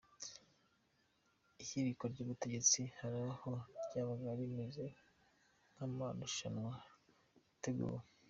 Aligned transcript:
Ihirikwa 1.63 2.05
ry’ubutegetsi, 2.13 2.81
hari 2.99 3.19
aho 3.31 3.51
ryabaga 3.85 4.27
rimeze 4.39 4.85
nk’ 5.73 5.79
amarushanwa 5.85 6.71
yateguwe. 7.47 8.01